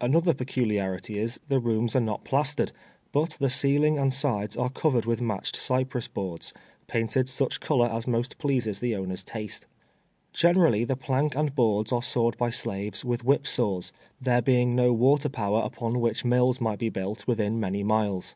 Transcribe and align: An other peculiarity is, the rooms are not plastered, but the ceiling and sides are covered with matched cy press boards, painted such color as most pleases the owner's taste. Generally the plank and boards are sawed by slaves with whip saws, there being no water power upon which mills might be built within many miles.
An 0.00 0.16
other 0.16 0.34
peculiarity 0.34 1.16
is, 1.16 1.38
the 1.46 1.60
rooms 1.60 1.94
are 1.94 2.00
not 2.00 2.24
plastered, 2.24 2.72
but 3.12 3.36
the 3.38 3.48
ceiling 3.48 4.00
and 4.00 4.12
sides 4.12 4.56
are 4.56 4.68
covered 4.68 5.04
with 5.06 5.22
matched 5.22 5.54
cy 5.54 5.84
press 5.84 6.08
boards, 6.08 6.52
painted 6.88 7.28
such 7.28 7.60
color 7.60 7.86
as 7.86 8.04
most 8.04 8.36
pleases 8.36 8.80
the 8.80 8.96
owner's 8.96 9.22
taste. 9.22 9.68
Generally 10.32 10.86
the 10.86 10.96
plank 10.96 11.36
and 11.36 11.54
boards 11.54 11.92
are 11.92 12.02
sawed 12.02 12.36
by 12.36 12.50
slaves 12.50 13.04
with 13.04 13.22
whip 13.22 13.46
saws, 13.46 13.92
there 14.20 14.42
being 14.42 14.74
no 14.74 14.92
water 14.92 15.28
power 15.28 15.62
upon 15.62 16.00
which 16.00 16.24
mills 16.24 16.60
might 16.60 16.80
be 16.80 16.88
built 16.88 17.28
within 17.28 17.60
many 17.60 17.84
miles. 17.84 18.34